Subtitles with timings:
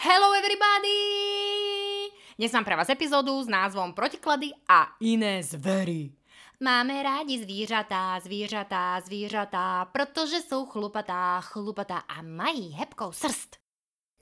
[0.00, 0.96] Hello everybody!
[2.40, 6.16] Dnes mám pre vás epizódu s názvom Protiklady a iné zvery.
[6.56, 13.60] Máme rádi zvířatá, zvířatá, zvířatá, protože jsou chlupatá, chlupatá a mají hebkou srst.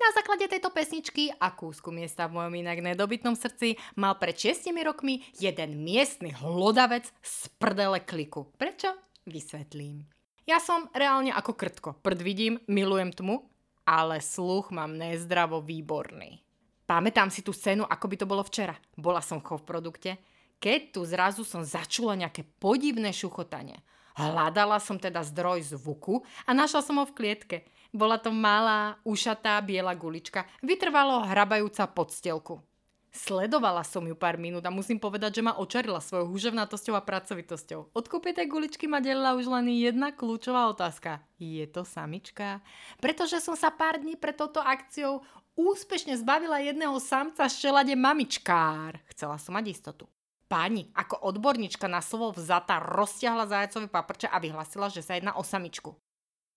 [0.03, 4.66] Na základe tejto pesničky a kúsku miesta v mojom inak nedobytnom srdci mal pred 6
[4.82, 8.50] rokmi jeden miestny hlodavec z prdele kliku.
[8.58, 8.98] Prečo?
[9.30, 10.10] Vysvetlím.
[10.42, 11.95] Ja som reálne ako krtko.
[12.02, 13.46] Prd vidím, milujem tmu,
[13.89, 16.45] ale sluch mám nezdravo výborný.
[16.84, 18.77] Pamätám si tú scénu, ako by to bolo včera.
[18.92, 20.20] Bola som v produkte,
[20.61, 23.80] keď tu zrazu som začula nejaké podivné šuchotanie.
[24.12, 27.56] Hľadala som teda zdroj zvuku a našla som ho v klietke.
[27.88, 32.61] Bola to malá, ušatá biela gulička, vytrvalo hrabajúca pod stelku.
[33.09, 37.97] Sledovala som ju pár minút a musím povedať, že ma očarila svojou húževnatosťou a pracovitosťou.
[37.97, 41.25] Od kúpy tej guličky ma delila už len jedna kľúčová otázka.
[41.41, 42.61] Je to samička?
[43.01, 45.25] Pretože som sa pár dní pred touto akciou
[45.59, 49.01] úspešne zbavila jedného samca z čelade mamičkár.
[49.11, 50.05] Chcela som mať istotu.
[50.48, 55.45] Pani, ako odborníčka na slovo vzata, rozťahla zajacové paprče a vyhlasila, že sa jedná o
[55.45, 55.93] samičku.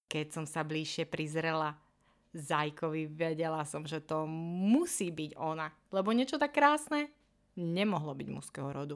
[0.08, 1.76] Keď som sa bližšie prizrela,
[2.32, 7.12] Zajkovi vedela som, že to musí byť ona, lebo niečo tak krásne
[7.60, 8.96] nemohlo byť mužského rodu.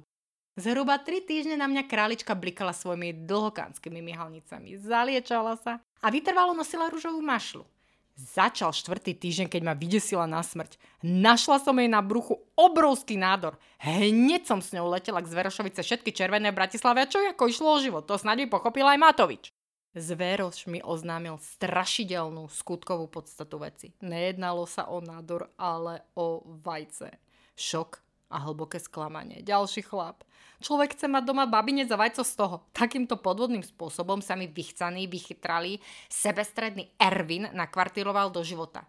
[0.55, 6.87] Zhruba tri týždne na mňa králička blikala svojimi dlhokánskymi myhalnicami, zaliečala sa a vytrvalo nosila
[6.87, 7.67] rúžovú mašlu.
[8.15, 10.79] Začal štvrtý týždeň, keď ma vydesila na smrť.
[11.03, 13.59] Našla som jej na bruchu obrovský nádor.
[13.83, 17.83] Hneď som s ňou letela k Zverošovice všetky červené v Bratislave čo ako išlo o
[17.83, 19.51] život, to snad by pochopil aj Matovič.
[19.95, 23.95] Zveroš mi oznámil strašidelnú skutkovú podstatu veci.
[24.03, 27.15] Nejednalo sa o nádor, ale o vajce.
[27.55, 29.39] Šok a hlboké sklamanie.
[29.39, 30.27] Ďalší chlap.
[30.59, 32.67] Človek chce mať doma babinec a vajco z toho.
[32.75, 35.79] Takýmto podvodným spôsobom sa mi vychcaný, vychytralý,
[36.11, 38.83] sebestredný Ervin nakvartiroval do života.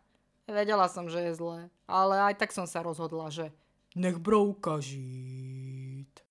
[0.50, 3.54] Vedela som, že je zlé, ale aj tak som sa rozhodla, že
[3.94, 6.22] nech brouka žít.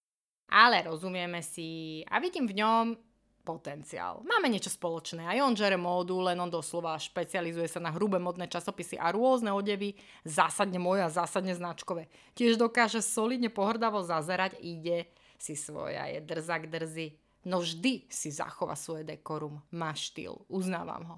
[0.52, 3.05] Ale rozumieme si a vidím v ňom
[3.46, 4.26] potenciál.
[4.26, 5.22] Máme niečo spoločné.
[5.22, 9.54] Aj on žere módu, len on doslova špecializuje sa na hrubé modné časopisy a rôzne
[9.54, 9.94] odevy,
[10.26, 12.10] zásadne moje a zásadne značkové.
[12.34, 15.06] Tiež dokáže solidne pohrdavo zazerať, ide
[15.38, 17.22] si svoja, je drzak drzy.
[17.46, 21.18] No vždy si zachová svoje dekorum, má štýl, uznávam ho.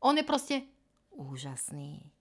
[0.00, 0.64] On je proste
[1.12, 2.16] úžasný.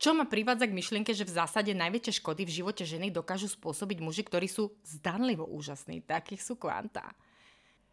[0.00, 4.00] Čo ma privádza k myšlienke, že v zásade najväčšie škody v živote ženy dokážu spôsobiť
[4.00, 6.00] muži, ktorí sú zdanlivo úžasní.
[6.00, 7.12] Takých sú kvantá.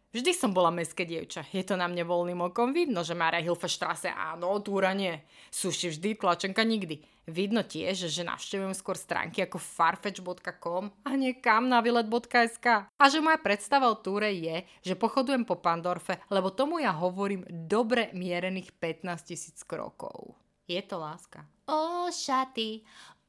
[0.08, 1.44] Vždy som bola meské dievča.
[1.52, 5.12] Je to na mne voľným okom vidno, že Mária Hilfestrasse áno, túra nie.
[5.52, 7.04] Suši vždy, tlačenka nikdy.
[7.28, 12.88] Vidno tiež, že navštevujem skôr stránky ako farfetch.com a nie kam na vylet.sk.
[12.88, 17.44] A že moja predstava o túre je, že pochodujem po Pandorfe, lebo tomu ja hovorím
[17.68, 20.32] dobre mierených 15 tisíc krokov.
[20.64, 21.44] Je to láska.
[21.68, 22.80] O šaty,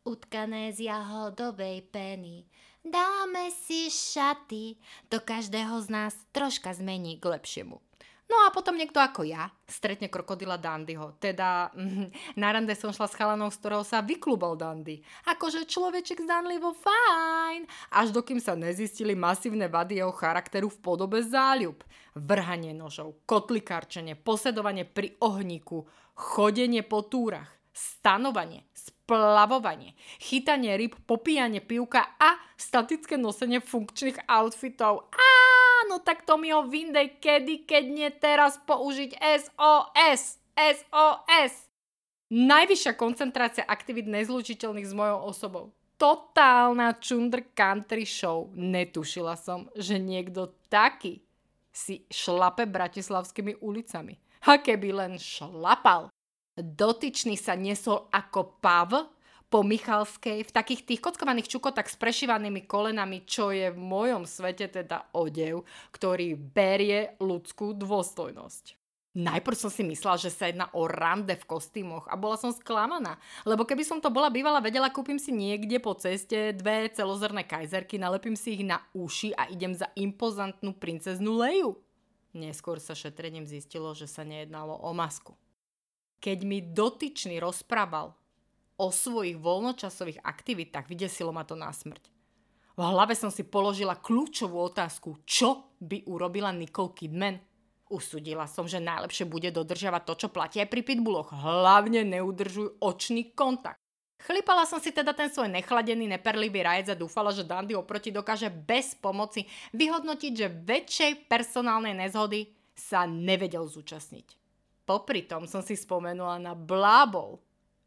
[0.07, 2.47] utkané z jahodovej peny
[2.79, 4.79] Dáme si šaty,
[5.11, 7.77] to každého z nás troška zmení k lepšiemu.
[8.29, 11.17] No a potom niekto ako ja stretne krokodila Dandyho.
[11.17, 15.01] Teda mm, na rande som šla s chalanou, z ktorého sa vyklubol Dandy.
[15.25, 17.65] Akože človeček zdanlivo fajn.
[17.89, 21.81] Až dokým sa nezistili masívne vady jeho charakteru v podobe záľub.
[22.13, 32.19] Vrhanie nožov, kotlikárčenie, posedovanie pri ohníku, chodenie po túrach, stanovanie, splavovanie, chytanie ryb, popíjanie pivka
[32.19, 35.07] a statické nosenie funkčných outfitov.
[35.15, 40.43] Áno, tak to mi ho vyndej kedy, keď nie teraz použiť SOS.
[40.59, 41.53] SOS.
[42.29, 45.65] Najvyššia koncentrácia aktivít nezlučiteľných s mojou osobou.
[45.95, 48.51] Totálna čundr country show.
[48.53, 51.23] Netušila som, že niekto taký
[51.71, 54.19] si šlape bratislavskými ulicami.
[54.45, 56.08] A keby len šlapal,
[56.59, 59.07] Dotyčný sa nesol ako pav
[59.49, 64.69] po Michalskej v takých tých kockovaných čukotách s prešivanými kolenami, čo je v mojom svete
[64.69, 68.77] teda odev, ktorý berie ľudskú dôstojnosť.
[69.17, 73.17] Najprv som si myslela, že sa jedná o rande v kostýmoch a bola som sklamaná,
[73.41, 77.97] lebo keby som to bola bývala vedela, kúpim si niekde po ceste dve celozrné kajzerky,
[77.97, 81.73] nalepím si ich na uši a idem za impozantnú princeznú Leju.
[82.37, 85.33] Neskôr sa šetrením zistilo, že sa nejednalo o masku
[86.19, 88.13] keď mi dotyčný rozprával
[88.79, 92.07] o svojich voľnočasových aktivitách, vydesilo ma to na smrť.
[92.79, 97.35] V hlave som si položila kľúčovú otázku, čo by urobila Nicole Kidman.
[97.91, 101.35] Usudila som, že najlepšie bude dodržiavať to, čo platí aj pri pitbulloch.
[101.35, 103.81] Hlavne neudržuj očný kontakt.
[104.19, 108.51] Chlipala som si teda ten svoj nechladený, neperlivý rajec a dúfala, že Dandy oproti dokáže
[108.51, 114.39] bez pomoci vyhodnotiť, že väčšej personálnej nezhody sa nevedel zúčastniť.
[114.89, 117.37] Popri tom som si spomenula na blábol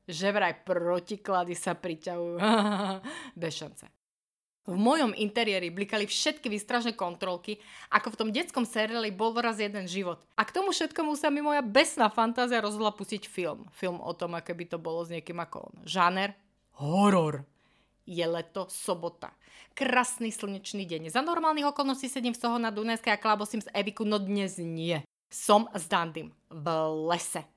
[0.09, 2.39] že vraj protiklady sa priťahujú.
[3.41, 3.87] Bez šance.
[4.63, 7.59] V mojom interiéri blikali všetky výstražné kontrolky,
[7.91, 10.23] ako v tom detskom seriáli bol raz jeden život.
[10.39, 13.67] A k tomu všetkomu sa mi moja besná fantázia rozhodla pustiť film.
[13.75, 15.75] Film o tom, aké by to bolo s niekým ako on.
[15.83, 16.39] Žáner?
[16.79, 17.43] Horor.
[18.07, 19.35] Je leto, sobota.
[19.75, 21.11] Krásny slnečný deň.
[21.11, 25.03] Za normálnych okolností sedím v toho na Dunajskej a klábosím z Eviku, no dnes nie.
[25.33, 26.67] Som s Dandym v
[27.09, 27.49] lese,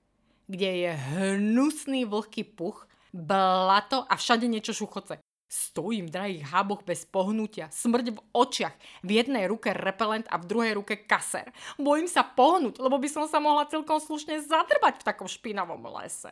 [0.48, 5.20] kde je hnusný vlhký puch, blato a všade niečo šuchoce.
[5.52, 10.48] Stojím v drahých háboch bez pohnutia, smrť v očiach, v jednej ruke repelent a v
[10.48, 11.52] druhej ruke kaser.
[11.76, 16.32] Bojím sa pohnúť, lebo by som sa mohla celkom slušne zadrbať v takom špinavom lese.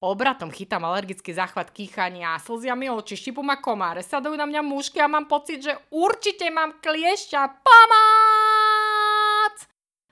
[0.00, 5.04] Obratom chytám alergický záchvat kýchania, slzia mi oči, štipu ma komáre, sadajú na mňa mušky
[5.04, 7.40] a mám pocit, že určite mám kliešťa.
[7.60, 8.17] Pomác!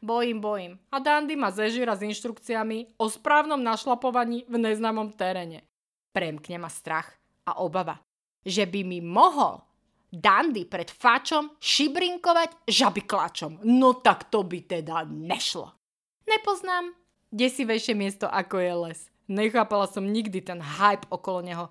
[0.02, 0.72] Bojím, bojím.
[0.92, 5.64] A Dandy ma zežíra s inštrukciami o správnom našlapovaní v neznámom teréne.
[6.12, 7.16] Premkne ma strach
[7.48, 8.06] a obava
[8.46, 9.66] že by mi mohol
[10.06, 13.66] Dandy pred fačom šibrinkovať žabyklačom.
[13.66, 15.74] No tak to by teda nešlo.
[16.30, 16.94] Nepoznám
[17.34, 19.00] desivejšie miesto ako je les.
[19.26, 21.66] Nechápala som nikdy ten hype okolo neho.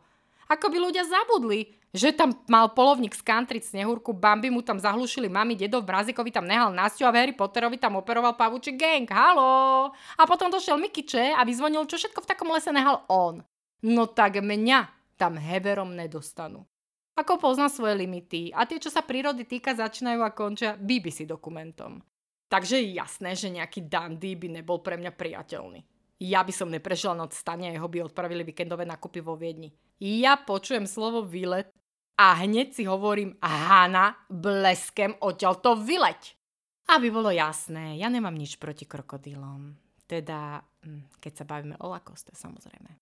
[0.46, 5.32] Ako by ľudia zabudli, že tam mal polovník z country snehúrku, Bambi mu tam zahlušili
[5.32, 9.08] mami, dedo v Brazikovi tam nehal Nastiu a v Harry Potterovi tam operoval pavúči gang.
[9.08, 9.90] Halo!
[10.20, 13.40] A potom došiel Mikiče a vyzvonil, čo všetko v takom lese nehal on.
[13.88, 16.68] No tak mňa tam heverom nedostanú.
[17.16, 22.04] Ako pozná svoje limity a tie, čo sa prírody týka, začínajú a končia BBC dokumentom.
[22.52, 25.80] Takže je jasné, že nejaký dandy by nebol pre mňa priateľný.
[26.22, 29.76] Ja by som neprežila noc stane jeho by odpravili víkendové nakupy vo Viedni.
[30.00, 31.72] Ja počujem slovo výlet
[32.16, 36.40] a hneď si hovorím Hana, bleskem odtiaľto vyleť.
[36.86, 39.76] Aby bolo jasné, ja nemám nič proti krokodílom.
[40.06, 42.96] Teda, hm, keď sa bavíme o lakoste, samozrejme.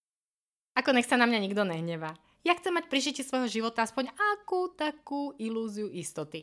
[0.73, 2.17] Ako nech sa na mňa nikto nehnevá.
[2.41, 6.41] Ja chcem mať pri žití svojho života aspoň akú takú ilúziu istoty.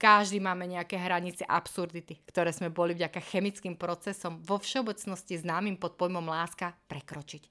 [0.00, 5.94] Každý máme nejaké hranice absurdity, ktoré sme boli vďaka chemickým procesom vo všeobecnosti známym pod
[5.94, 7.46] pojmom láska prekročiť.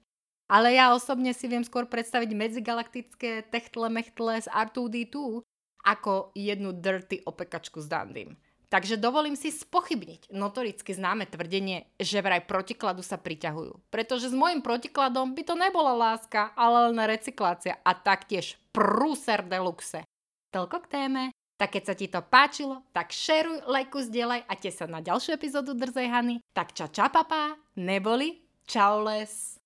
[0.52, 5.40] Ale ja osobne si viem skôr predstaviť medzigalaktické techtle mechtle z R2D2
[5.82, 8.36] ako jednu dirty opekačku s Dandym.
[8.72, 13.92] Takže dovolím si spochybniť notoricky známe tvrdenie, že vraj protikladu sa priťahujú.
[13.92, 20.08] Pretože s môjim protikladom by to nebola láska, ale len recyklácia a taktiež prúser deluxe.
[20.56, 21.22] Toľko k téme.
[21.62, 25.38] Tak keď sa ti to páčilo, tak šeruj, lajku, zdieľaj a te sa na ďalšiu
[25.38, 26.42] epizódu Drzej Hany.
[26.50, 29.61] Tak ča ča papá, neboli, čau les.